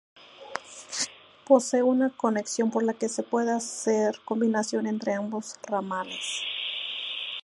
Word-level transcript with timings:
Posee 1.45 1.83
una 1.83 2.09
conexión 2.09 2.71
por 2.71 2.81
la 2.81 2.95
que 2.95 3.07
se 3.07 3.21
puede 3.21 3.51
hacer 3.51 4.19
combinación 4.25 4.87
entre 4.87 5.13
ambos 5.13 5.59
ramales. 5.61 6.41